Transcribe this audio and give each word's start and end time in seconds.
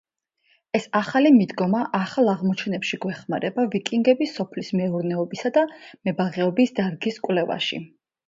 ეს 0.77 0.85
ახალი 0.99 1.31
მიდგომა 1.35 1.81
ახალ 1.97 2.31
აღმოჩენებში 2.33 2.99
გვეხმარება 3.03 3.65
ვიკინგების 3.75 4.33
სოფლის 4.39 4.73
მეურნეობისა 4.81 5.53
და 5.59 5.65
მებაღეობის 6.09 6.75
დარგის 6.81 7.21
კვლევაში. 7.29 7.83